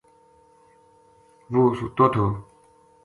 وہ 1.51 1.63
ستو 1.77 2.05
تھو 2.13 2.25